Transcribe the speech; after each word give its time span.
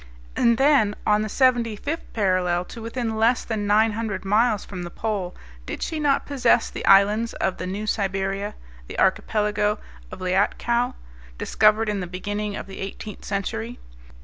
And 0.35 0.57
then, 0.57 0.95
on 1.05 1.21
the 1.21 1.27
75th 1.27 1.99
parallel 2.11 2.65
to 2.73 2.81
within 2.81 3.17
less 3.17 3.45
than 3.45 3.67
nine 3.67 3.91
hundred 3.91 4.25
miles 4.25 4.65
from 4.65 4.81
the 4.81 4.89
pole, 4.89 5.35
did 5.67 5.83
she 5.83 5.99
not 5.99 6.25
possess 6.25 6.71
the 6.71 6.83
islands 6.87 7.33
of 7.33 7.57
the 7.57 7.67
new 7.67 7.85
Siberia, 7.85 8.55
the 8.87 8.97
Archipelago 8.97 9.77
of 10.09 10.19
Liatkow, 10.19 10.95
discovered 11.37 11.87
in 11.87 11.99
the 11.99 12.07
beginning 12.07 12.55
of 12.55 12.65
the 12.65 12.79
eighteenth 12.79 13.23
century? 13.23 13.77